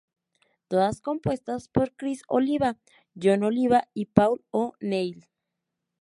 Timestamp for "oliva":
2.27-2.79, 3.43-3.87